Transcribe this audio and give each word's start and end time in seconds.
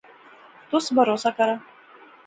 تس 0.69 0.85
بھروسہ 0.95 1.29
کرا 1.37 1.55